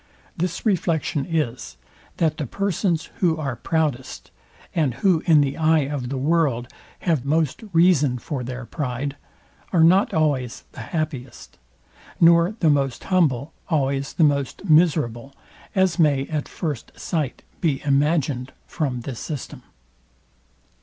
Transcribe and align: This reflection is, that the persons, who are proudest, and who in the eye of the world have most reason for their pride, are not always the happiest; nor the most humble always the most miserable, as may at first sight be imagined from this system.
This 0.35 0.65
reflection 0.65 1.27
is, 1.27 1.77
that 2.17 2.39
the 2.39 2.47
persons, 2.47 3.11
who 3.19 3.37
are 3.37 3.55
proudest, 3.55 4.31
and 4.73 4.95
who 4.95 5.21
in 5.27 5.41
the 5.41 5.57
eye 5.59 5.81
of 5.85 6.09
the 6.09 6.17
world 6.17 6.67
have 7.01 7.23
most 7.23 7.61
reason 7.71 8.17
for 8.17 8.43
their 8.43 8.65
pride, 8.65 9.15
are 9.71 9.83
not 9.83 10.11
always 10.11 10.63
the 10.71 10.79
happiest; 10.81 11.59
nor 12.19 12.55
the 12.61 12.69
most 12.71 13.03
humble 13.03 13.53
always 13.69 14.13
the 14.13 14.23
most 14.23 14.65
miserable, 14.67 15.35
as 15.75 15.99
may 15.99 16.25
at 16.29 16.47
first 16.47 16.91
sight 16.95 17.43
be 17.59 17.79
imagined 17.85 18.53
from 18.65 19.01
this 19.01 19.19
system. 19.19 19.61